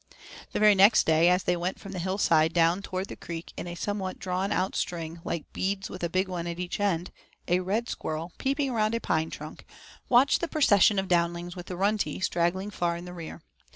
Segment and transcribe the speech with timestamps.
[0.51, 3.53] The very next day, as they went from the hill side down toward the creek
[3.55, 7.11] in a somewhat drawn out string, like beads with a big one at each end,
[7.47, 9.63] a red squirrel, peeping around a pine trunk,
[10.09, 13.43] watched the procession of downlings with the Runtie straggling far in the rear.